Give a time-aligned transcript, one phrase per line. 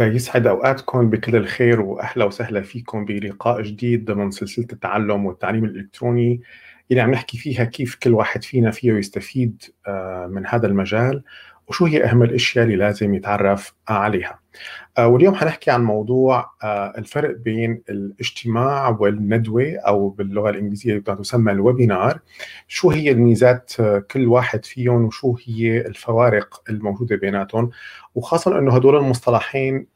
[0.00, 6.40] يسعد أوقاتكم بكل الخير وأهلا وسهلا فيكم بلقاء جديد ضمن سلسلة التعلم والتعليم الإلكتروني.
[6.90, 11.22] اللي عم نحكي فيها كيف كل واحد فينا فيه يستفيد آه، من هذا المجال.
[11.68, 14.38] وشو هي أهم الأشياء اللي لازم يتعرف عليها.
[14.98, 22.20] آه، واليوم حنحكي عن موضوع آه، الفرق بين الاجتماع والندوة أو باللغة الإنجليزية تسمى الويبينار،
[22.68, 23.72] شو هي الميزات
[24.10, 27.70] كل واحد فيهم وشو هي الفوارق الموجودة بيناتهم؟
[28.14, 29.86] وخاصة إنه هدول المصطلحين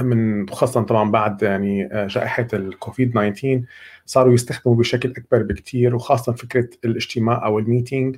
[0.00, 3.62] من خاصة طبعا بعد يعني جائحة الكوفيد 19
[4.06, 8.16] صاروا يستخدموا بشكل أكبر بكثير وخاصة فكرة الاجتماع أو الميتينج.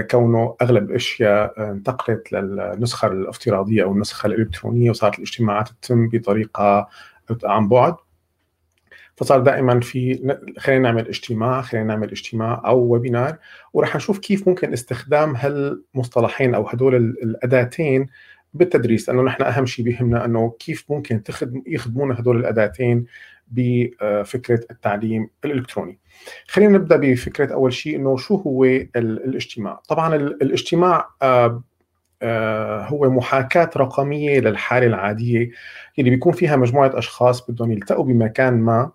[0.00, 6.88] كونه أغلب الأشياء انتقلت للنسخة الافتراضية أو النسخة الإلكترونية وصارت الاجتماعات تتم بطريقة
[7.44, 7.94] عن بعد.
[9.16, 13.36] فصار دائما في خلينا نعمل اجتماع خلينا نعمل اجتماع أو ويبينار
[13.72, 18.06] وراح نشوف كيف ممكن استخدام هالمصطلحين أو هدول الأداتين
[18.54, 19.08] بالتدريس.
[19.08, 23.04] لأنه نحن أهم شيء بيهمنا أنه كيف ممكن تخدم يخدمونا هدول الأداتين
[23.48, 25.98] بفكرة التعليم الإلكتروني.
[26.48, 31.62] خلينا نبدأ بفكرة أول شيء إنه شو هو الاجتماع؟ طبعا الاجتماع آه،
[32.22, 35.50] آه، هو محاكاة رقمية للحالة العادية
[35.98, 38.90] اللي بيكون فيها مجموعة أشخاص بدهم يلتقوا بمكان ما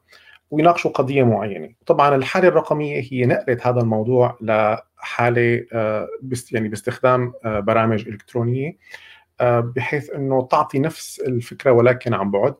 [0.51, 6.07] ويناقشوا قضية معينة طبعا الحالة الرقمية هي نقلت هذا الموضوع لحالة آه،
[6.51, 8.77] يعني باستخدام برامج إلكترونية
[9.41, 12.55] بحيث أنه تعطي نفس الفكرة ولكن عن بعد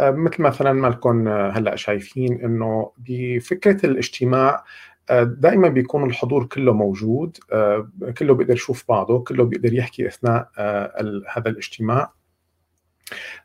[0.00, 4.64] مثل مثلا ما لكم هلأ شايفين إنه بفكرة الاجتماع
[5.22, 7.36] دائما بيكون الحضور كله موجود
[8.18, 10.50] كله بيقدر يشوف بعضه كله بيقدر يحكي أثناء
[11.36, 12.12] هذا الاجتماع.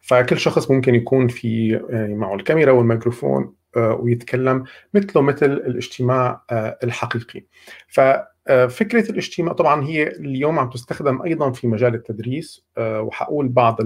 [0.02, 6.44] فكل شخص ممكن يكون في معه الكاميرا والميكروفون ويتكلم مثله مثل الاجتماع
[6.84, 7.44] الحقيقي.
[7.88, 13.78] ففكرة الاجتماع طبعا هي اليوم عم تستخدم أيضا في مجال التدريس وحقول بعض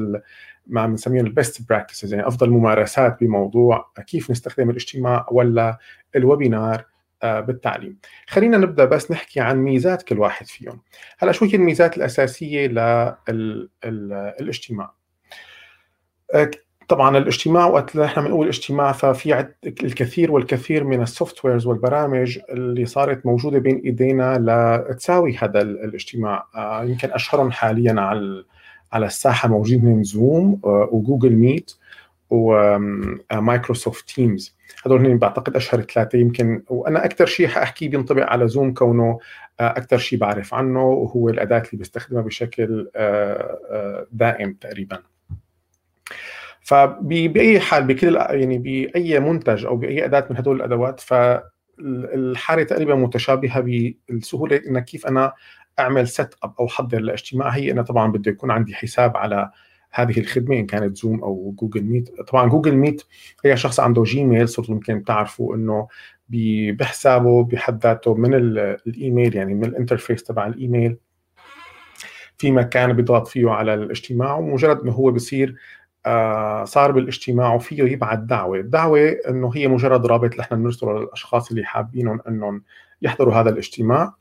[0.67, 5.77] ما بنسميهم ال best practices يعني أفضل ممارسات بموضوع كيف نستخدم الاجتماع ولا
[6.15, 6.86] ال webinar
[7.23, 7.98] آه، بالتعليم.
[8.27, 10.82] خلينا نبدأ بس نحكي عن ميزات كل واحد فيهم.
[11.20, 12.67] هلا شو هي الميزات الأساسية
[13.83, 14.94] للاجتماع
[16.33, 16.52] آه،
[16.88, 23.26] طبعا الاجتماع وقت نحن بنقول اجتماع ففي الكثير والكثير من ال softwares والبرامج اللي صارت
[23.26, 24.38] موجودة بين إيدينا
[24.89, 26.48] لتساوي هذا الاجتماع.
[26.55, 28.44] آه، يمكن أشهرهم حاليا على
[28.93, 31.71] على الساحة موجودين زوم وجوجل ميت
[32.29, 34.55] ومايكروسوفت تيمز.
[34.85, 39.19] هذول هن بعتقد أشهر ثلاثة يمكن وأنا أكثر شيء حاحكيه بينطبق على زوم كونه
[39.59, 44.99] آه، أكثر شيء بعرف عنه وهو الأداة اللي بستخدمها بشكل آه، آه، دائم تقريبا.
[46.61, 53.59] فباي حال بكل يعني بأي منتج أو بأي أداة من هدول الأدوات فالحاله تقريبا متشابهة
[54.09, 55.33] بالسهولة إنك كيف أنا
[55.81, 57.49] أعمل set up أو حضر لاجتماع.
[57.49, 59.52] هي أنا طبعا بده يكون عندي حساب على
[59.92, 63.03] هذه الخدمة إن كانت زوم أو جوجل ميت طبعا جوجل ميت
[63.45, 65.87] هي شخص عنده جيميل صرتوا يمكن تعرفوا إنه
[66.80, 70.97] بحسابه بحد ذاته من الإيميل يعني من ال interface تبع الإيميل.
[72.37, 75.55] في مكان بيضغط فيه على الاجتماع ومجرد ما هو بصير
[76.05, 81.65] آه صار بالاجتماع وفيه يبعث دعوة، الدعوة إنه هي مجرد رابط نحن بنرسله للأشخاص اللي
[81.65, 82.64] حابينهم إنهم
[83.02, 84.14] يحضروا هذا الاجتماع.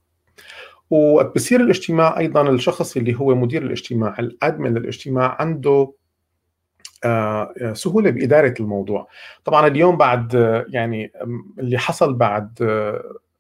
[0.91, 5.93] وبصير الاجتماع أيضا الشخص اللي هو مدير الاجتماع ال admin للاجتماع عنده
[7.05, 9.09] آه، سهولة بإدارة الموضوع.
[9.45, 10.35] طبعا اليوم بعد
[10.69, 11.13] يعني
[11.59, 12.59] اللي حصل بعد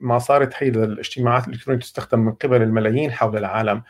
[0.00, 3.82] ما صارت هي الاجتماعات الالكترونيه تستخدم من قبل الملايين حول العالم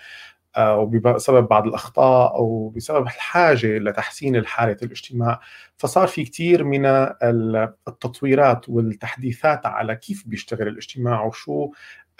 [0.56, 5.40] آه، وبسبب بعض الأخطاء أو بسبب الحاجة لتحسين حاله الاجتماع.
[5.76, 6.86] فصار في كثير من
[7.88, 11.70] التطويرات والتحديثات على كيف بيشتغل الاجتماع وشو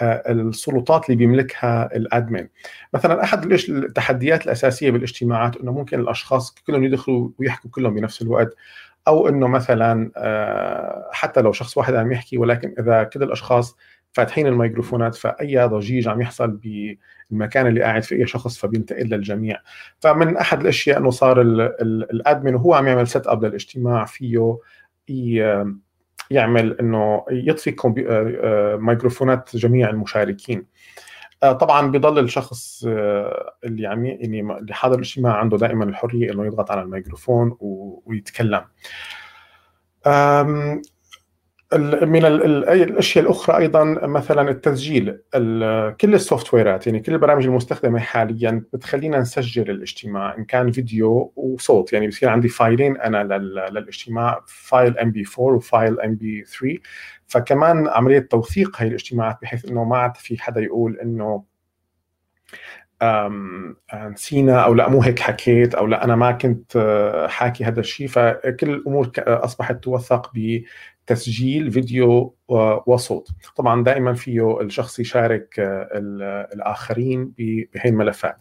[0.03, 2.49] السلطات اللي بيملكها الأدمن.
[2.95, 8.55] مثلا أحد التحديات الأساسية بالاجتماعات إنه ممكن الأشخاص كلهم يدخلوا ويحكوا كلهم بنفس الوقت
[9.09, 13.77] أو إنه مثلا آه، حتى لو شخص واحد عم يحكي ولكن إذا كل الأشخاص
[14.13, 16.51] فاتحين الميكروفونات فأي ضجيج عم يحصل
[17.31, 19.61] بالمكان اللي قاعد فيه أي شخص فبينتقل للجميع.
[20.01, 24.59] فمن أحد الأشياء إنه صار ال admin وهو عم يعمل setup للاجتماع فيه
[26.31, 30.67] يعمل إنه يطفي آه، آه، ميكروفونات جميع المشاركين.
[31.43, 32.85] آه، طبعا بضل الشخص
[33.65, 37.57] اللي عم يعني اللي حاضر الاجتماع عنده دائما الحرية إنه يضغط على الميكروفون
[38.07, 38.65] ويتكلم.
[41.73, 45.19] من الأشياء الأخرى أيضا مثلا التسجيل
[46.01, 51.33] كل ال software ات يعني كل البرامج المستخدمة حاليا بتخلينا نسجل الاجتماع إن كان فيديو
[51.37, 56.79] وصوت يعني بصير عندي file ين أنا للاجتماع file MP4 و file MP3
[57.27, 61.51] فكمان عملية توثيق هاي الاجتماعات بحيث إنه ما عاد في حدا يقول إنه
[63.95, 66.77] نسينا أو لا مو هيك حكيت أو لا أنا ما كنت
[67.29, 70.33] حاكي هذا الشيء فكل الأمور أصبحت توثق
[71.11, 72.35] بتسجيل فيديو
[72.87, 73.29] وصوت.
[73.57, 75.55] طبعا دائما فيه الشخص يشارك
[76.53, 78.37] الآخرين بهي الملفات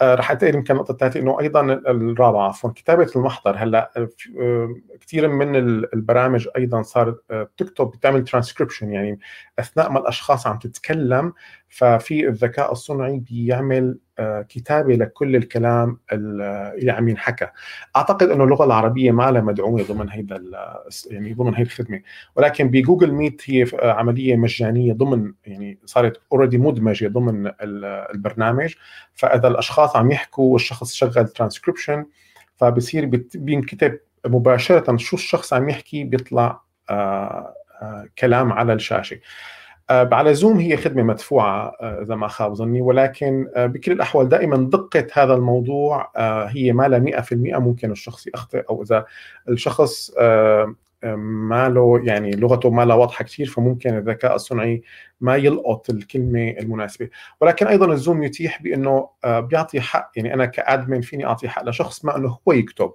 [0.00, 3.56] آه، رح اتقل يمكن النقطه الثالثة إنه أيضا الرابعة عفوا كتابة المحضر.
[3.56, 4.68] هلأ آه،
[5.00, 5.56] كثير من
[5.94, 9.18] البرامج أيضا صارت آه، بتكتب بتعمل ترانسكريبشن يعني
[9.58, 11.32] أثناء ما الأشخاص عم تتكلم
[11.68, 17.48] ففي الذكاء الصنعي بيعمل آه، كتابة لكل الكلام اللي عم ينحكى.
[17.96, 20.42] أعتقد إنه اللغة العربية ما لها مدعومة ضمن هيدا
[21.10, 22.00] يعني ضمن هي الخدمة.
[22.36, 28.74] ولكن بجوجل ميت هي عملية مجانية ضمن يعني صارت already مدمجة ضمن البرنامج.
[29.14, 32.06] فإذا الأشخاص عم يحكوا والشخص شغل ترانسكريبشن
[32.56, 36.60] فبصير بينكتب مباشرة شو الشخص عم يحكي بيطلع
[36.90, 39.14] آه، آه، كلام على الشاشة.
[39.14, 39.20] آه،
[39.90, 42.80] على زوم هي خدمة مدفوعة آه، إذا ما خاب ظني.
[42.80, 46.10] ولكن آه، بكل الأحوال دائما دقة هذا الموضوع
[46.48, 49.04] هي ما لها 100% ممكن الشخص يخطئ أو إذا
[49.48, 50.10] الشخص
[51.16, 54.82] ما له يعني لغته ما لها واضحة كثير فممكن الذكاء الصنعي
[55.20, 57.08] ما يلقط الكلمة المناسبة.
[57.40, 62.16] ولكن أيضا الزوم يتيح بأنه بيعطي حق يعني أنا كأدمن فيني أعطي حق لشخص ما
[62.16, 62.84] إنه هو يكتب.
[62.84, 62.94] آه،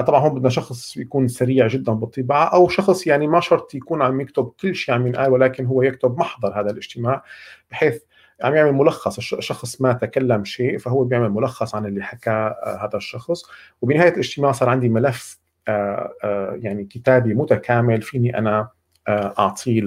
[0.00, 4.20] طبعا هون بدنا شخص يكون سريع جدا بالطباعة أو شخص يعني ما شرط يكون عم
[4.20, 7.24] يكتب كل شيء عم ينقال ولكن هو يكتب محضر هذا الاجتماع
[7.70, 8.02] بحيث
[8.42, 12.96] عم يعمل ملخص الشخص ما تكلم شيء فهو بيعمل ملخص عن اللي حكاه آه، هذا
[12.96, 13.42] الشخص
[13.82, 18.68] وبنهاية الاجتماع صار عندي ملف آه، يعني كتابي متكامل فيني أنا
[19.08, 19.80] أعطيه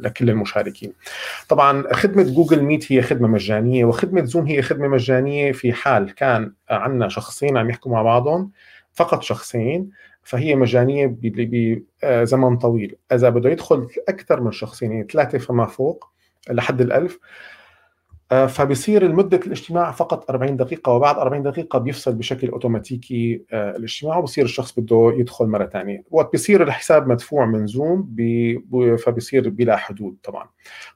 [0.00, 0.92] لكل المشاركين.
[1.48, 6.52] طبعا خدمة جوجل ميت هي خدمة مجانية وخدمة زوم هي خدمة مجانية في حال كان
[6.70, 8.50] عندنا شخصين عم يحكوا مع بعضهم
[8.92, 9.90] فقط شخصين
[10.22, 12.96] فهي مجانية بزمن طويل.
[13.12, 16.08] إذا بده يدخل أكثر من شخصين يعني ثلاثة فما فوق
[16.50, 17.18] لحد الألف
[18.32, 24.16] آه، فبصير المدة الاجتماع فقط 40 دقيقة وبعد 40 دقيقة بيفصل بشكل أوتوماتيكي آه، الاجتماع
[24.16, 28.16] وبصير الشخص بده يدخل مرة ثانية وقت بصير الحساب مدفوع من زوم
[28.98, 30.48] فبصير بلا حدود طبعا.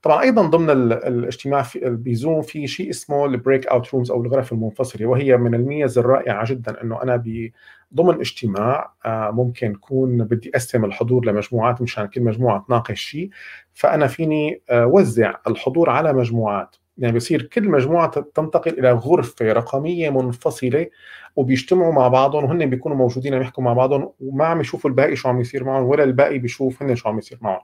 [0.02, 5.06] طبعا أيضا ضمن الاجتماع في بزوم في شيء اسمه ال breakout rooms أو الغرف المنفصلة
[5.06, 7.22] وهي من الميز الرائعة جدا إنه أنا
[7.94, 13.30] ضمن اجتماع آه، ممكن يكون بدي أقسم الحضور لمجموعات مشان كل مجموعة تناقش شيء
[13.74, 16.76] فأنا فيني وزع الحضور على مجموعات.
[16.98, 20.86] يعني بصير كل مجموعة تنتقل إلى غرفة رقمية منفصلة
[21.36, 25.28] وبيجتمعوا مع بعضهم وهن بيكونوا موجودين عم يحكوا مع بعضهم وما عم يشوفوا الباقي شو
[25.28, 27.60] عم يصير معهم ولا الباقي بيشوف هن شو عم يصير معهم.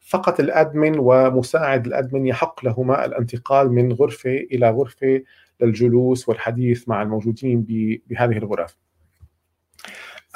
[0.00, 5.22] فقط الأدمن ومساعد الأدمن يحق لهما الانتقال من غرفة إلى غرفة
[5.60, 7.66] للجلوس والحديث مع الموجودين
[8.06, 8.76] بهذه الغرف.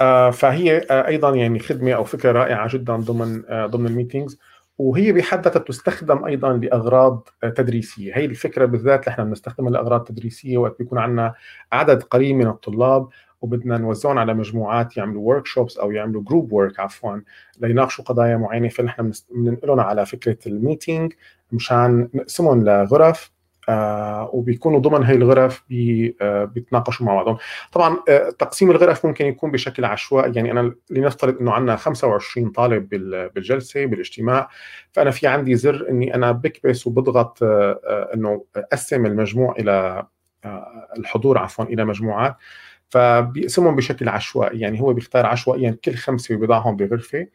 [0.00, 4.38] آه، فهي آه، أيضا يعني خدمة أو فكرة رائعة جدا ضمن آه، ضمن ال meetings.
[4.78, 10.78] وهي بحد ذاتها تستخدم أيضا لاغراض تدريسية، هي الفكرة بالذات إحنا بنستخدمها لأغراض تدريسية وقت
[10.78, 11.34] بيكون عندنا
[11.72, 13.08] عدد قليل من الطلاب
[13.40, 17.20] وبدنا نوزعهم على مجموعات يعملوا workshops أو يعملوا group work عفوا
[17.60, 18.68] ليناقشوا قضايا معينة.
[18.68, 21.12] فنحن بننقلهم على فكرة ال meeting
[21.52, 23.35] مشان نقسمهم لغرف.
[23.68, 27.38] آه وبيكونوا ضمن هي الغرف بي آه بيتناقشوا مع بعضهم.
[27.72, 30.32] طبعا آه تقسيم الغرف ممكن يكون بشكل عشوائي.
[30.34, 32.88] يعني أنا لنفترض إنه عندنا 25 طالب
[33.34, 34.48] بالجلسة بالاجتماع.
[34.92, 40.06] فأنا في عندي زر إني أنا بكبس وبضغط آه، آه، إنه أقسم المجموع إلى
[40.44, 42.36] آه، الحضور عفوا إلى مجموعات.
[42.88, 47.26] فبيقسمهم بشكل عشوائي يعني هو بيختار عشوائيا كل خمسه وبيضعهم بغرفة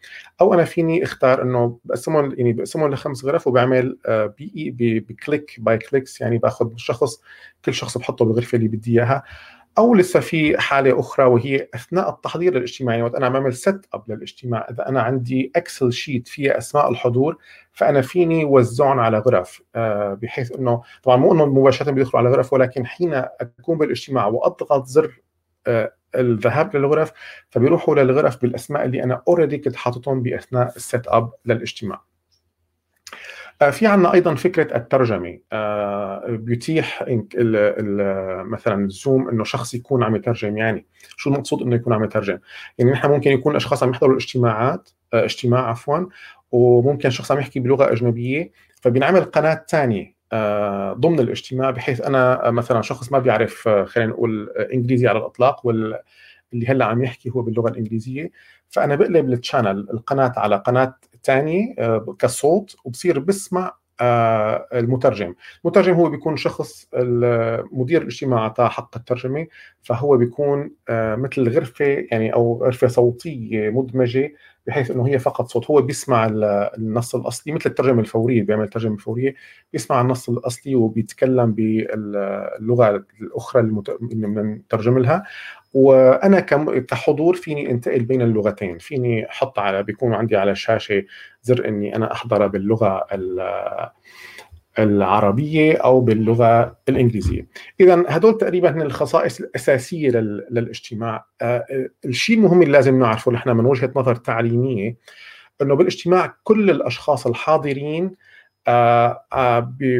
[0.41, 5.77] أو أنا فيني أختار إنه بقسمهم يعني بقسمهم لخمس غرف وبعمل آه، ب click by
[5.77, 7.21] clicks يعني باخذ شخص
[7.65, 9.23] كل شخص بحطه بالغرفه اللي بدي إياها.
[9.77, 14.67] أو لسه في حالة أخرى وهي أثناء التحضير للاجتماع يعني وقت أنا بعمل setup للاجتماع
[14.71, 17.37] إذا أنا عندي Excel sheet فيها أسماء الحضور
[17.73, 22.53] فأنا فيني وزعهم على غرف آه، بحيث إنه طبعا مو إنه مباشرة بيدخلوا على غرف
[22.53, 25.21] ولكن حين اكون بالاجتماع وأضغط زر
[26.15, 27.11] الذهاب للغرف
[27.49, 32.01] فبيروحوا للغرف بالأسماء اللي أنا already كنت حاططهم بأثناء ال setup للاجتماع.
[33.61, 35.39] آه، في عندنا أيضا فكرة الترجمة.
[35.53, 37.05] آه، بيتيح
[38.43, 40.57] مثلا الزوم إنه شخص يكون عم يترجم.
[40.57, 40.85] يعني
[41.17, 42.39] شو المقصود إنه يكون عم يترجم؟
[42.77, 46.05] يعني نحن ممكن يكون اشخاص عم يحضروا الاجتماعات اجتماع عفوا
[46.51, 48.51] وممكن شخص عم يحكي بلغة أجنبية
[48.81, 50.20] فبينعمل قناة ثانية آه،
[50.93, 55.65] ضمن الاجتماع بحيث أنا مثلا شخص ما بيعرف آه، خلينا نقول آه، إنجليزي على الإطلاق
[55.65, 58.31] واللي هلأ عم يحكي هو باللغة الإنجليزية.
[58.69, 61.75] فأنا بقلب التشانل القناة على قناة ثانية
[62.19, 63.75] كصوت وبصير بسمع
[64.73, 65.35] المترجم.
[65.65, 66.87] المترجم هو بيكون شخص
[67.71, 69.47] مدير الاجتماع اعطاه حق الترجمة
[69.81, 74.33] فهو بيكون مثل غرفة يعني أو غرفة صوتية مدمجة
[74.67, 76.27] بحيث إنه هي فقط صوت هو بيسمع
[76.77, 79.35] النص الأصلي مثل الترجمة الفورية بيعمل الترجمه الفوريه
[79.73, 83.81] بيسمع النص الأصلي وبيتكلم باللغة الأخرى اللي
[84.27, 85.23] بنترجم لها.
[85.73, 88.77] وأنا كحضور فيني أنتقل بين اللغتين.
[88.77, 91.03] فيني أحط على بيكون عندي على الشاشه
[91.43, 93.07] زر إني أنا أحضر باللغة
[94.79, 97.47] العربية أو باللغة الإنجليزية.
[97.79, 101.25] اذا هدول تقريبا هن الخصائص الأساسية للاجتماع.
[101.41, 101.65] آه،
[102.05, 104.97] الشيء المهم اللي لازم نعرفه نحن من وجهة نظر تعليمية
[105.61, 108.15] إنه بالاجتماع كل الأشخاص الحاضرين آه، آه،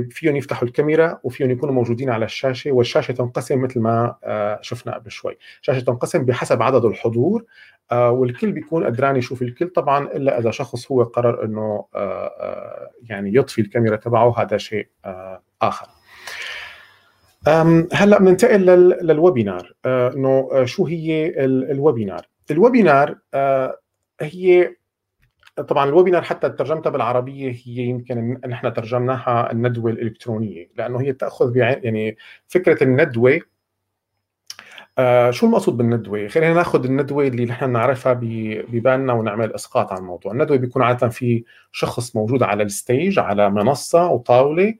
[0.09, 4.15] فيهم يفتحوا الكاميرا وفيهم يكونوا موجودين على الشاشة والشاشة تنقسم مثل ما
[4.61, 7.45] شفنا قبل شوي، الشاشة تنقسم بحسب عدد الحضور
[7.91, 9.69] آه، والكل بيكون قدران يشوف الكل.
[9.69, 14.87] طبعا إلا إذا شخص هو قرر إنه آه، آه، يعني يطفي الكاميرا تبعه هذا شيء
[15.61, 15.87] آخر.
[17.93, 18.65] هلأ بننتقل
[19.01, 19.73] لل webinar.
[19.85, 23.17] إنه شو هي ال webinar؟ ال webinar
[24.21, 24.75] هي
[25.55, 31.57] طبعا ال webinar حتى ترجمتها بالعربية هي يمكن نحن ترجمناها الندوة الإلكترونية لأنه هي تاخذ
[31.57, 32.17] يعني
[32.47, 33.39] فكرة الندوة
[34.97, 40.31] آه شو المقصود بالندوة؟ خلينا ناخذ الندوة اللي نحن بنعرفها ببالنا ونعمل إسقاط على الموضوع،
[40.31, 44.75] الندوة بيكون عادة في شخص موجود على ال stage على منصة وطاولة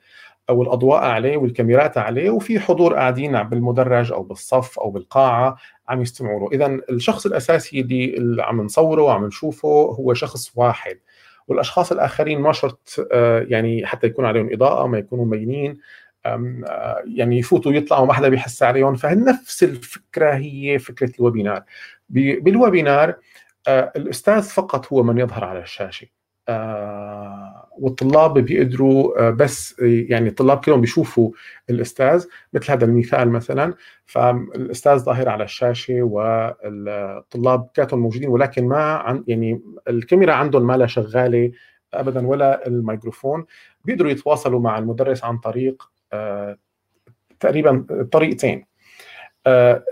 [0.49, 5.57] أو الأضواء عليه والكاميرات عليه وفي حضور قاعدين بالمدرج أو بالصف أو بالقاعة
[5.89, 10.99] عم يستمعوا له، اذا الشخص الأساسي اللي عم نصوره وعم نشوفه هو شخص واحد.
[11.47, 15.77] والأشخاص الآخرين ما شرط آه، يعني حتى يكون عليهم إضاءة ما يكونوا مبينين
[16.25, 18.95] آه، يعني يفوتوا ويطلعوا ما حدا بيحس عليهم.
[18.95, 21.63] فنفس الفكرة هي فكرة الويبينار.
[22.09, 23.15] بالويبينار
[23.67, 26.07] آه، الأستاذ فقط هو من يظهر على الشاشة.
[27.77, 31.31] والطلاب بيقدروا بس يعني الطلاب كلهم بيشوفوا
[31.69, 33.73] الأستاذ مثل هذا المثال مثلا.
[34.05, 40.87] فالأستاذ ظاهر على الشاشة والطلاب كاتهم موجودين ولكن ما عن يعني الكاميرا عندهم ما لا
[40.87, 41.51] شغالة
[41.93, 43.45] ابدا ولا الميكروفون.
[43.85, 45.91] بيقدروا يتواصلوا مع المدرس عن طريق
[47.39, 48.57] تقريبا طريقتين.
[48.57, 48.70] آه،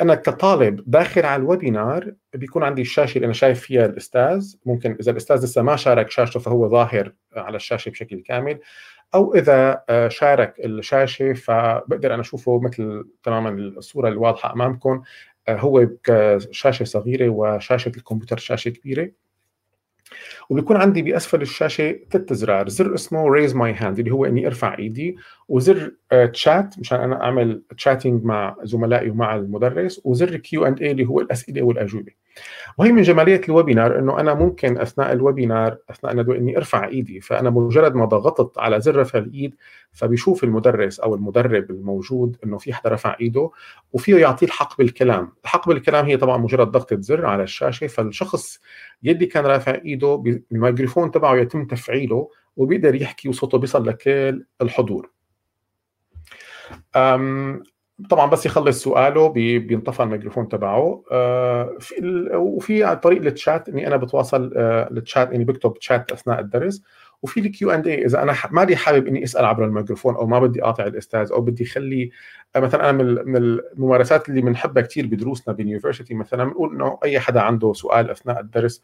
[0.01, 4.55] أنا كطالب داخل على الويبينار بيكون عندي الشاشة اللي أنا شايف فيها الأستاذ.
[4.65, 8.59] ممكن إذا الأستاذ لسه ما شارك شاشته فهو ظاهر على الشاشة بشكل كامل.
[9.15, 15.01] أو إذا آه، شارك الشاشة فبقدر أنا أشوفه مثل تماما الصورة الواضحة أمامكم.
[15.47, 19.11] آه، هو كشاشه صغيرة وشاشة الكمبيوتر شاشة كبيرة.
[20.49, 22.69] وبيكون عندي بأسفل الشاشة ثلاث أزرار.
[22.69, 25.15] زر اسمه raise my hand اللي هو إني أرفع إيدي.
[25.47, 25.95] وزر
[26.33, 30.01] تشات آه، مشان أنا أعمل chatting مع زملائي ومع المدرس.
[30.03, 32.11] وزر Q and A اللي هو الأسئلة والأجوبة.
[32.77, 36.87] وهي من جمالية ال webinar إنه أنا ممكن أثناء ال webinar أثناء الندوه إني أرفع
[36.87, 39.55] إيدي فأنا مجرد ما ضغطت على زر رفع الإيد
[39.91, 43.51] فبيشوف المدرس أو المدرب الموجود إنه في حدا رفع إيده
[43.93, 48.59] وفيه يعطيه الحق بالكلام، الحق بالكلام هي طبعا مجرد ضغطة زر على الشاشة فالشخص
[49.03, 55.09] يلي كان رافع إيده الميكروفون تبعه يتم تفعيله وبيقدر يحكي وصوته بيصل لكل الحضور.
[58.09, 59.29] طبعا بس يخلص سؤاله
[59.59, 61.03] بينطفى الميكروفون تبعه.
[61.11, 61.95] آه، في
[62.35, 66.83] وفي عن طريق التشات إني أنا بتواصل آه، التشات إني بكتب تشات أثناء الدرس.
[67.21, 70.39] وفي ال Q and A إذا أنا مالي حابب إني أسأل عبر الميكروفون أو ما
[70.39, 72.11] بدي أقاطع الأستاذ أو بدي اخلي
[72.55, 77.19] آه، مثلا أنا من الممارسات اللي بنحبها كثير بدروسنا بال university مثلا بنقول إنه أي
[77.19, 78.81] حدا عنده سؤال أثناء الدرس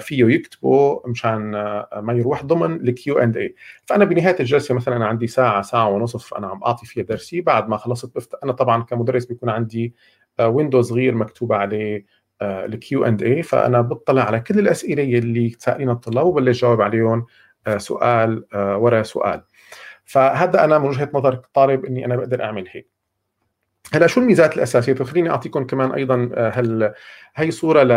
[0.00, 3.54] فيه يكتبه مشان آه، ما يروح ضمن ال Q and A
[3.86, 7.68] فأنا بنهاية الجلسة مثلا أنا عندي ساعة ساعة ونصف أنا عم أعطي فيها درسي بعد
[7.68, 9.94] ما خلصت بفتح أنا طبعا كمدرس بيكون عندي
[10.40, 12.06] window صغير مكتوب عليه
[12.42, 17.26] ال Q and A فأنا بطلع على كل الأسئلة اللي سائلين الطلاب وبلش جاوب عليهم
[17.66, 19.42] آه، سؤال آه، ورا سؤال.
[20.04, 22.88] فهذا أنا من وجهة نظر طالب إني أنا بقدر أعمل هيك.
[23.94, 26.94] هلا شو الميزات الأساسية؟ خليني أعطيكم كمان أيضا آه، هل
[27.34, 27.92] هي صورة ل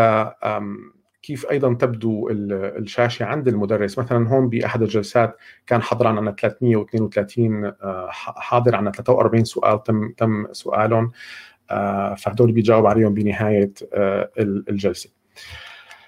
[1.25, 7.71] كيف أيضا تبدو الشاشة عند المدرس مثلا هون بأحد الجلسات كان حضران عنا 332
[8.19, 11.11] حاضر عنا 43 سؤال تم تم سؤالهم
[12.17, 13.71] فهدول بيجاوب عليهم بنهاية
[14.69, 15.09] الجلسة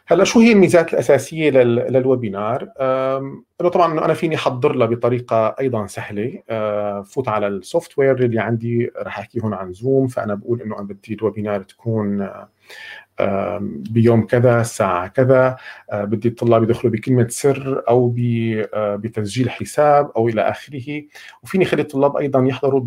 [0.10, 2.70] هلأ شو هي الميزات الأساسية لل webinar؟
[3.62, 6.42] إنه طبعا إنه أنا فيني احضر لها بطريقة أيضا سهلة
[7.04, 10.88] فوت على ال software اللي عندي رح أحكي هون عن زوم فأنا بقول إنه أنا
[10.88, 12.30] بدي ال webinar تكون
[13.90, 15.58] بيوم كذا الساعة كذا
[15.94, 18.16] بدي الطلاب يدخلوا بكلمة سر أو
[18.76, 21.04] بتسجيل حساب أو إلى آخره.
[21.44, 22.82] وفيني خلي الطلاب أيضا يحضروا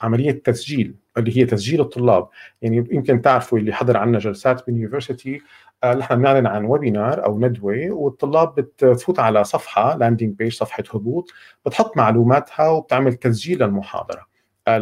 [0.00, 2.28] بعملية تسجيل اللي هي تسجيل الطلاب.
[2.62, 5.40] يعني يمكن تعرفوا اللي حضر عنا جلسات بال University
[5.84, 11.30] نحن بنعلن عن webinar أو ندوة والطلاب بتفوت على صفحة landing page صفحة هبوط
[11.66, 14.26] بتحط معلوماتها وبتعمل تسجيل للمحاضرة
[14.68, 14.78] آه،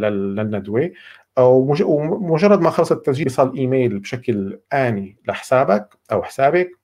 [1.38, 6.82] للندوه ومجرد ما خلص التسجيل يصل إيميل بشكل آني لحسابك أو حسابك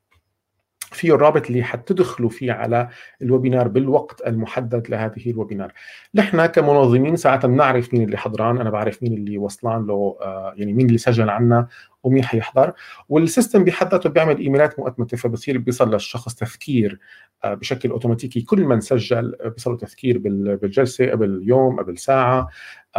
[0.92, 2.88] فيه الرابط اللي حتدخلوا فيه على
[3.22, 5.72] ال webinar بالوقت المحدد لهذه ال webinar.
[6.14, 10.72] نحن كمنظمين ساعات بنعرف مين اللي حضران أنا بعرف مين اللي وصلان له آه، يعني
[10.72, 11.66] مين اللي سجل عنا
[12.02, 12.72] ومين حيحضر.
[13.08, 16.98] وال system بحد ذاته بيعمل إيميلات مؤتمتة فبصير بيصل للشخص تذكير
[17.44, 18.40] آه، بشكل أوتوماتيكي.
[18.42, 22.48] كل من سجل بيصلوا تذكير بالجلسة قبل يوم قبل ساعه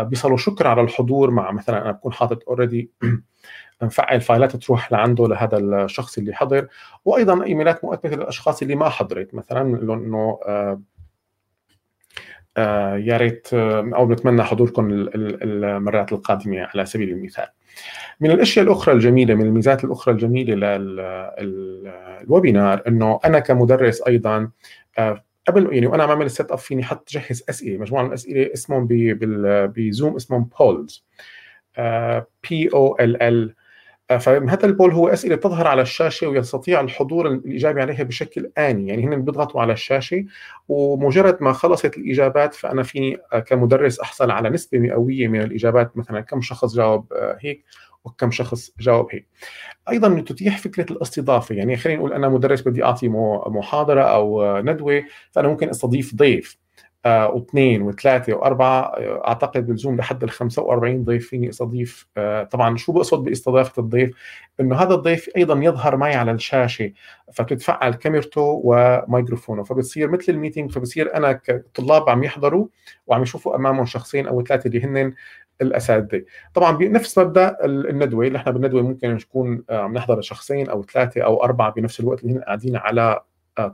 [0.04, 2.92] بيصلوا شكر على الحضور مع مثلا أنا بكون حاطط already
[3.82, 6.68] نفعل فايلات تروح لعنده لهذا الشخص اللي حضر
[7.06, 10.82] وأيضا إيميلات مؤكده للأشخاص اللي ما حضرت مثلا انه آه،
[12.58, 17.48] آه، يا ريت آه، أو بنتمنى حضوركم المرات القادمة على سبيل المثال.
[18.20, 20.78] من الأشياء الأخرى الجميلة من الميزات الأخرى الجميلة
[21.42, 24.50] لل webinar إنه أنا كمدرس أيضا
[25.50, 28.54] قبل يعني وأنا عم أعمل ال set up فيني حط جهز اسئله مجموعة من الاسئله
[28.54, 28.88] اسمهم
[29.76, 31.06] ب Zoom اسمهم polls
[32.50, 33.56] P O L L
[34.10, 38.88] فهذا ال poll هو اسئله تظهر على الشاشة ويستطيع الحضور الإجابة عليها بشكل آني.
[38.88, 40.26] يعني هن بيضغطوا على الشاشة
[40.68, 45.98] ومجرد ما خلصت الإجابات فأنا فيني كمدرس أحصل على نسبة مئوية من الإجابات.
[45.98, 47.64] مثلا كم شخص جاوب آه، هيك.
[48.10, 49.28] وكم شخص جاوب هيك.
[49.90, 53.08] أيضا تتيح فكرة الاستضافة يعني خلينا نقول أنا مدرس بدي أعطي
[53.48, 56.58] محاضرة أو ندوة فأنا ممكن أستضيف ضيف.
[57.06, 62.92] واثنين وثلاثة وأربعة آه، أعتقد بالزوم لحد ال 45 ضيف فيني أستضيف آه، طبعا شو
[62.92, 64.12] بقصد باستضافة الضيف؟
[64.60, 66.92] إنه هذا الضيف أيضا يظهر معي على الشاشة
[67.34, 72.68] فبتتفعل كاميرته وميكروفونه فبتصير مثل الميتينج فبصير أنا كطلاب عم يحضروا
[73.08, 75.14] وعم يشوفوا أمامهم شخصين أو ثلاثة اللي هن
[75.62, 81.22] الأساتذة طبعا بنفس مبدأ الندوة اللي إحنا بالندوة ممكن نكون عم نحضر شخصين أو ثلاثة
[81.22, 83.22] أو أربعة بنفس الوقت اللي هن قاعدين على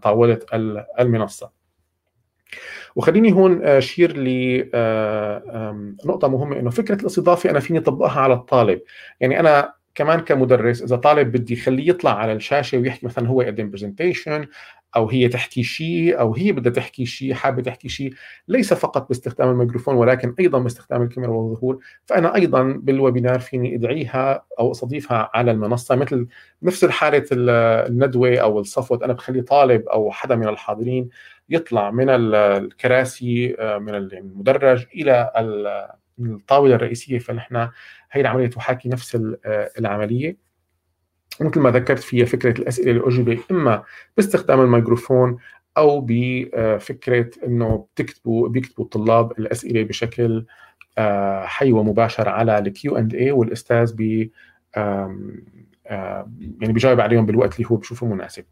[0.01, 0.39] طاولة
[0.99, 1.64] المنصة
[2.95, 4.73] وخليني هون أشير لنقطه
[6.27, 6.59] مهمة.
[6.59, 8.81] إنه فكرة الاستضافة أنا فيني اطبقها على الطالب.
[9.19, 13.69] يعني أنا كمان كمدرس إذا طالب بدي خليه يطلع على الشاشة ويحكي مثلا هو يقدم
[13.69, 14.47] presentation
[14.95, 18.13] أو هي تحكي شيء أو هي بدها تحكي شيء حابة تحكي شيء
[18.47, 21.79] ليس فقط باستخدام الميكروفون ولكن أيضا باستخدام الكاميرا والظهور.
[22.05, 26.27] فأنا أيضا بال webinar فيني أدعيها أو أستضيفها على المنصة مثل
[26.63, 31.09] نفس حالة الندوة أو الصف هو أنا بخلي طالب أو حدا من الحاضرين
[31.49, 35.31] يطلع من الكراسي آه، من المدرج إلى
[36.19, 37.19] الطاولة الرئيسية.
[37.19, 37.69] فنحن
[38.11, 40.44] هي العملية تحاكي نفس آه، العملية.
[41.41, 43.83] مثل ما ذكرت فيها فكرة الأسئلة الأجوبة إما
[44.17, 45.37] باستخدام الميكروفون
[45.77, 50.45] أو بفكرة إنه بتكتبوا بيكتبوا الطلاب الأسئلة بشكل
[50.97, 54.29] آه، حي ومباشر على ال Q and A والأستاذ ب
[55.85, 58.45] يعني بيجاوب عليهم بالوقت اللي هو بشوفه مناسب.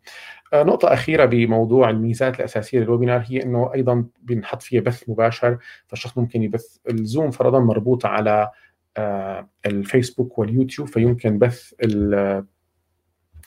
[0.54, 5.58] آه، نقطة أخيرة بموضوع الميزات الأساسية لل webinar هي إنه أيضا بنحط فيها بث مباشر
[5.88, 8.50] فالشخص ممكن يبث ال Zoom فرضا مربوط على
[8.98, 11.74] آه، الفيسبوك واليوتيوب فيمكن بث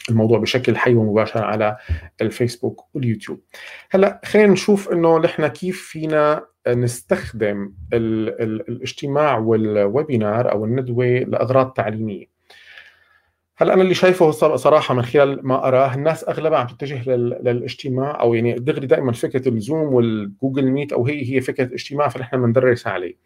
[0.09, 1.77] الموضوع بشكل حي ومباشر على
[2.21, 3.41] الفيسبوك واليوتيوب.
[3.91, 11.07] هلا خلينا نشوف إنه نحن كيف فينا نستخدم ال ال الاجتماع وال webinar أو الندوة
[11.07, 12.37] لأغراض تعليمية.
[13.59, 18.35] هلا أنا اللي شايفه صراحة من خلال ما أراه الناس أغلبها عم تتجه للاجتماع أو
[18.35, 22.43] يعني دغري دائما فكرة ال Zoom وال Google Meet أو هي هي فكرة اجتماع فنحن
[22.43, 23.17] بندرس عليه.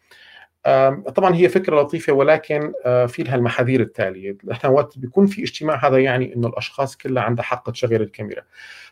[1.15, 5.87] طبعا هي فكرة لطيفة ولكن آه، في لها المحاذير التالية، إحنا وقت بيكون في اجتماع
[5.87, 8.43] هذا يعني إنه الأشخاص كلها عندها حق تشغل الكاميرا.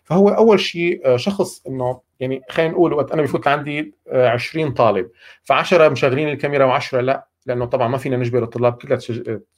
[0.04, 4.74] فهو أول شيء آه، شخص إنه يعني خلينا نقول وقت أنا بفوت عندي 20 آه،
[4.74, 5.10] طالب
[5.44, 8.98] ف10 مشغلين الكاميرا و10 لا لأنه طبعا ما فينا نجبر الطلاب كلها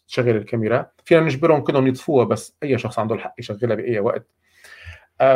[0.08, 4.28] تشغل الكاميرا، فينا نجبرهم كلهم يطفوها بس أي شخص عنده الحق يشغلها بأي وقت.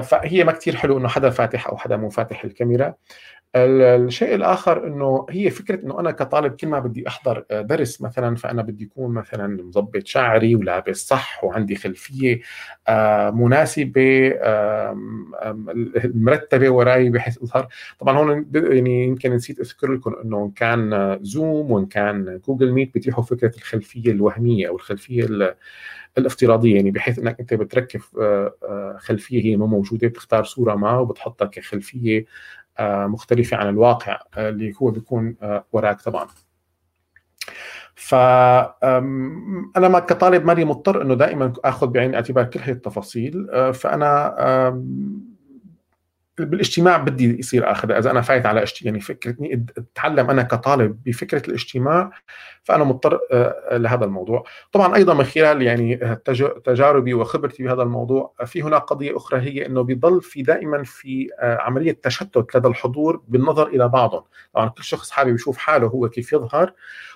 [0.03, 2.95] فهي ما كثير حلو إنه حدا فاتح أو حدا مو فاتح الكاميرا
[3.55, 8.35] الشيء الآخر إنه هي فكرة إنه أنا كطالب كل ما بدي أحضر آه، درس مثلا
[8.35, 12.41] فأنا بدي اكون مثلا مظبط شعري ولابس صح وعندي خلفية
[12.87, 14.33] آه، مناسبة
[16.13, 17.67] مرتبة وراي بحيث أظهر.
[17.99, 22.93] طبعا هون يعني يمكن نسيت أذكر لكم إنه إن كان زوم وإن كان جوجل ميت
[22.93, 25.27] بيتيحوا فكرة الخلفية الوهمية أو الخلفية
[26.17, 31.45] الافتراضية يعني بحيث إنك أنت بتركب آه، خلفية هي ما موجودة بتختار صورة ما وبتحطها
[31.45, 32.25] كخلفية
[32.79, 36.27] آه، مختلفة عن الواقع آه، اللي هو بيكون آه، وراك طبعا.
[37.95, 44.35] فأنا ما كطالب مالي مضطر إنه دائما آخذ بعين الاعتبار كل هذه التفاصيل فأنا
[46.37, 52.11] بالاجتماع بدي يصير اخذها إذا أنا فايت على يعني فكرتني أتعلم أنا كطالب بفكرة الاجتماع
[52.63, 54.43] فأنا مضطر آه، لهذا الموضوع.
[54.71, 56.17] طبعا أيضا من خلال يعني
[56.65, 61.57] تجاربي وخبرتي بهذا الموضوع في هناك قضية أخرى هي إنه بيضل في دائما في آه،
[61.61, 64.23] عملية تشتت لدى الحضور بالنظر إلى بعضهم.
[64.53, 66.73] طبعا كل شخص حابب يشوف حاله هو كيف يظهر.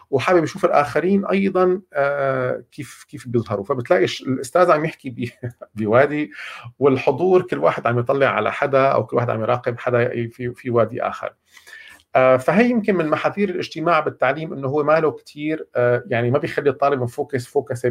[0.09, 3.65] وحابب يشوف الآخرين أيضا آه، كيف كيف بيظهروا.
[3.65, 5.33] فبتلاقي الأستاذ عم يحكي
[5.75, 6.31] بوادي
[6.79, 10.69] والحضور كل واحد عم يطلع على حدا أو كل واحد عم يراقب حدا في في
[10.69, 11.33] وادي آخر.
[12.15, 16.69] آه، فهي يمكن من محاذير الاجتماع بالتعليم إنه هو ماله كثير آه، يعني ما بيخلي
[16.69, 17.87] الطالب مفوكس فوكس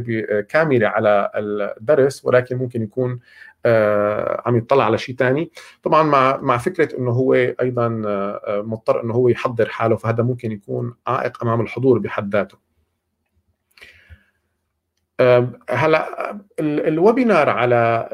[0.49, 3.21] كاملة على الدرس ولكن ممكن يكون
[4.47, 5.51] عم يطلع على شيء ثاني
[5.83, 7.89] طبعا مع مع فكرة إنه هو أيضا
[8.49, 12.59] مضطر إنه هو يحضر حاله فهذا ممكن يكون عائق أمام الحضور بحد ذاته.
[15.71, 18.09] هلأ ال webinar على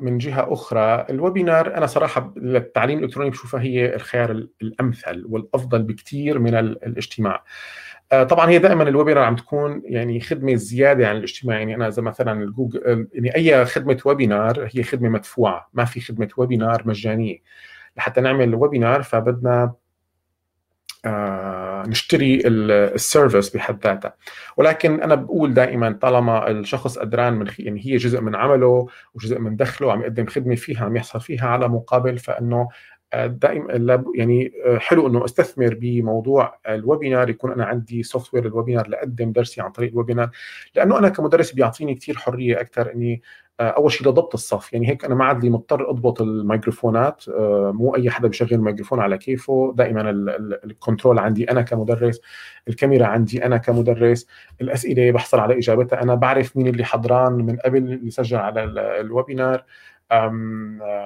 [0.00, 4.30] من جهة أخرى ال webinar أنا صراحة للتعليم الإلكتروني بشوفها هي الخيار
[4.62, 7.44] الأمثل والأفضل بكثير من الاجتماع.
[8.10, 12.02] طبعا هي دائما ال webinar عم تكون يعني خدمة زيادة عن الاجتماع يعني أنا إذا
[12.02, 15.68] مثلا الجوجل يعني أي خدمة webinar هي خدمة مدفوعة.
[15.74, 17.38] ما في خدمة webinar مجانية.
[17.96, 19.72] لحتى نعمل webinar فبدنا
[21.04, 24.14] آه، نشتري ال service بحد ذاتها.
[24.56, 29.56] ولكن أنا بقول دائما طالما الشخص قدران من يعني هي جزء من عمله وجزء من
[29.56, 32.68] دخله عم يقدم خدمة فيها عم يحصل فيها على مقابل فإنه آه،
[33.14, 38.88] دائما يعني آه، حلو إنه أستثمر بموضوع ال webinar يكون أنا عندي software ال webinar
[38.88, 40.30] لأقدم درسي عن طريق ال webinar
[40.74, 43.22] لأنه أنا كمدرس بيعطيني كثير حرية أكثر إني
[43.60, 44.72] آه، أول شيء لضبط الصف.
[44.72, 49.00] يعني هيك أنا ما عاد لي مضطر أضبط الميكروفونات آه، مو أي حدا بشغل الميكروفون
[49.00, 49.74] على كيفه.
[49.76, 50.10] دائما
[50.64, 52.20] ال control عندي أنا كمدرس
[52.68, 54.26] الكاميرا عندي أنا كمدرس
[54.60, 58.64] الأسئلة بحصل على إجابتها أنا بعرف مين اللي حضران من قبل اللي سجل على
[59.00, 59.54] ال webinar.
[59.58, 59.64] آه،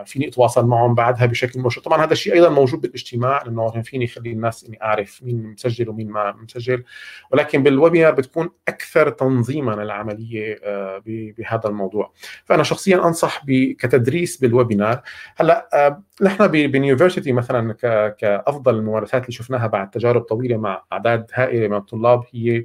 [0.05, 1.81] فيني أتواصل معهم بعدها بشكل مباشر.
[1.81, 6.11] طبعا هذا الشيء أيضا موجود بالاجتماع لأنه فيني اخلي الناس إني أعرف مين مسجل ومين
[6.11, 6.85] ما مسجل.
[7.33, 12.13] ولكن بال webinar بتكون أكثر تنظيما العملية آه، بهذا الموضوع.
[12.45, 13.45] فأنا شخصيا أنصح
[13.79, 15.03] كتدريس بال webinar.
[15.37, 17.73] هلأ آه، نحن ب University مثلا
[18.19, 22.65] كأفضل الممارسات اللي شفناها بعد تجارب طويلة مع أعداد هائلة من الطلاب هي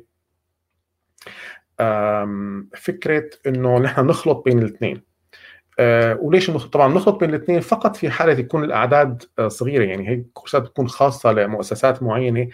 [2.76, 5.15] فكرة إنه نحن نخلط بين الاثنين.
[5.80, 10.24] آه وليش طبعا نخلط بين الاثنين؟ فقط في حالة يكون الأعداد آه صغيرة يعني هي
[10.34, 12.48] كورسات بتكون خاصة لمؤسسات معينة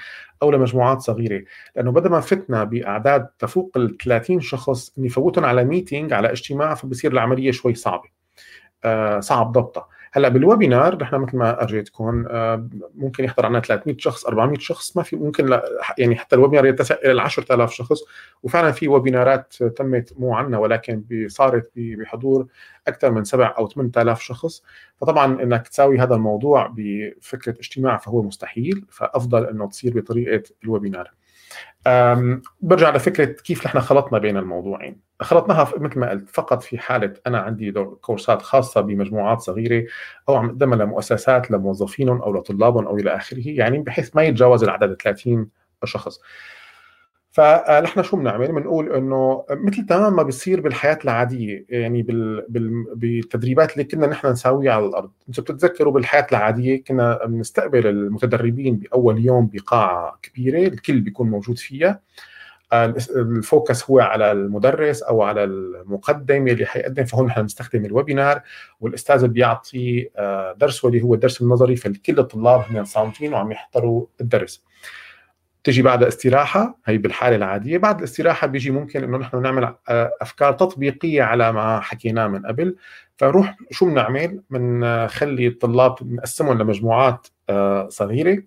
[0.44, 1.44] أو لمجموعات صغيرة.
[1.76, 7.12] لأنه بدل ما فتنا بأعداد تفوق ال 30 شخص نفوتهم على meeting على اجتماع فبصير
[7.12, 8.10] العملية شوي صعبة.
[8.86, 9.88] آه صعب ضبطها.
[10.14, 15.04] هلا بالويبينار نحن مثل ما ارجيتكم آه، ممكن يحضر عنا 300 شخص 400 شخص ما
[15.04, 15.60] في ممكن
[15.98, 18.00] يعني حتى الويبينار يتسع إلى 10000 شخص
[18.44, 22.48] وفعلا في ويبينارات تمت مو عنا ولكن صارت بحضور
[22.88, 24.64] أكثر من 7 أو 8000 شخص.
[24.98, 31.12] فطبعا إنك تساوي هذا الموضوع بفكرة اجتماع فهو مستحيل فأفضل إنه تصير بطريقة الويبينار.
[32.62, 35.00] برجع لفكرة كيف نحن خلطنا بين الموضوعين.
[35.22, 39.86] خلطناها مثل ما قلت فقط في حالة أنا عندي كورسات خاصة بمجموعات صغيرة
[40.30, 44.96] أو عم اقدمها لمؤسسات لموظفينهم أو لطلابهم أو إلى آخره يعني بحيث ما يتجاوز العدد
[45.02, 45.50] 30
[45.86, 46.20] شخص.
[47.32, 52.46] فنحن شو بنعمل؟ بنقول إنه مثل تمام ما بيصير بالحياة العادية يعني بال...
[52.50, 52.86] بال...
[52.96, 59.26] بالتدريبات اللي كنا نحن نساويها على الأرض، أنتم بتتذكروا بالحياة العادية كنا بنستقبل المتدربين بأول
[59.26, 62.00] يوم بقاعة كبيرة الكل بيكون موجود فيها.
[62.74, 68.42] ال focus هو على المدرس أو على المقدم اللي حيقدم فهون نحن بنستخدم ال webinar.
[68.80, 74.64] والأستاذ بيعطي آه، درسه اللي هو الدرس النظري فالكل الطلاب هن صامتين وعم يحضروا الدرس.
[75.64, 80.54] تجي بعد استراحة هي بالحالة العادية بعد الاستراحة بيجي ممكن إنه نحن نعمل آه، أفكار
[80.54, 82.76] تطبيقية على ما حكيناه من قبل.
[83.18, 88.44] فنروح شو بنعمل؟ بنخلي الطلاب نقسمهم لمجموعات آه، صغيرة.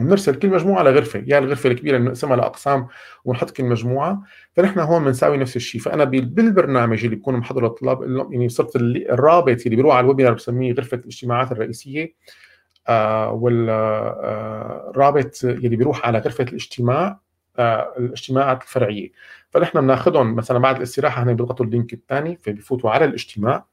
[0.00, 2.86] ونرسل كل مجموعة لغرفة يا الغرفة الكبيرة نقسمها لأقسام
[3.24, 4.22] ونحط كل مجموعة.
[4.56, 5.80] فنحن هون بنساوي نفس الشيء.
[5.80, 10.96] فأنا بالبرنامج اللي بكون محضر للطلاب يعني صرت الرابط اللي بيروح على الويبينار بسميه غرفة
[10.96, 12.04] الاجتماعات الرئيسية.
[12.04, 12.47] آه
[13.32, 14.50] والرابط
[15.44, 17.20] اللي بيروح على غرفة الاجتماع
[17.58, 19.10] آه الاجتماعات الفرعية.
[19.50, 23.64] فنحن بناخذهم مثلا بعد الاستراحة هن بيضغطوا اللينك الثاني فبيفوتوا على الاجتماع.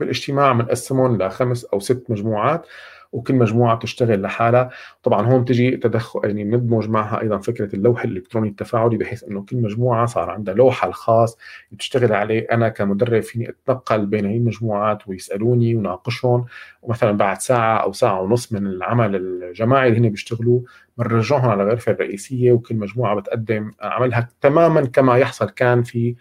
[0.00, 2.66] بالاجتماع بنقسمهم لخمس أو ست مجموعات.
[3.12, 4.70] وكل مجموعة بتشتغل لحالها.
[5.02, 9.56] طبعا هون بتجي تدخل يعني ندمج معها أيضا فكرة اللوح الإلكتروني التفاعلي بحيث إنه كل
[9.56, 11.38] مجموعة صار عندها لوحها الخاص
[11.72, 12.46] بتشتغل عليه.
[12.52, 16.44] أنا كمدرب فيني أتنقل بين هي المجموعات ويسألوني وناقشهم
[16.82, 20.64] ومثلا بعد ساعة أو ساعة ونص من العمل الجماعي اللي هن بيشتغلوه
[20.98, 26.14] بنرجعهم على الغرفة الرئيسية وكل مجموعة بتقدم عملها تماما كما يحصل كان في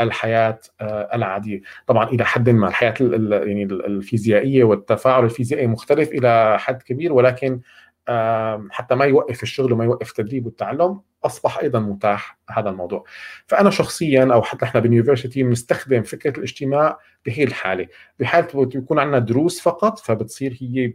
[0.00, 1.60] الحياة آه، العادية.
[1.86, 7.60] طبعا إلى حد ما الحياة يعني الفيزيائية والتفاعل الفيزيائي مختلف إلى حد كبير ولكن
[8.70, 13.04] حتى ما يوقف الشغل وما يوقف التدريب والتعلم أصبح أيضا متاح هذا الموضوع.
[13.46, 17.86] فأنا شخصيا أو حتى إحنا باليونيفرستي بنستخدم فكرة الاجتماع بهي الحالة.
[18.20, 20.92] بحاله يكون عندنا دروس فقط فبتصير هي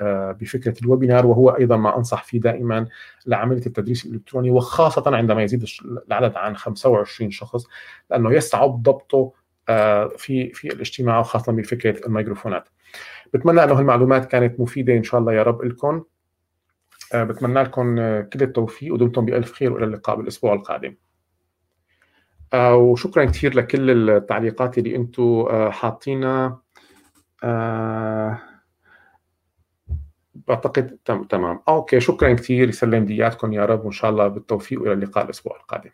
[0.00, 2.86] آه، بفكرة الويبينار وهو أيضا ما أنصح فيه دائما
[3.26, 5.64] لعملية التدريس الإلكتروني وخاصة عندما يزيد
[6.08, 7.66] العدد عن 25 شخص
[8.10, 9.32] لأنه يصعب ضبطه
[9.68, 12.68] آه، في في الاجتماع وخاصة بفكرة الميكروفونات.
[13.34, 16.04] بتمنى انه المعلومات كانت مفيدة إن شاء الله يا رب لكم.
[17.14, 20.96] بتمنى لكم آه، كل التوفيق ودمتم بألف خير وإلى اللقاء بالأسبوع القادم.
[22.52, 26.62] آه، وشكرا كثير لكل التعليقات اللي أنتم حاطينها.
[30.34, 31.60] بعتقد تمام.
[31.68, 35.90] أوكي شكرا كثير يسلم دياتكم يا رب وإن شاء الله بالتوفيق وإلى اللقاء الأسبوع القادم.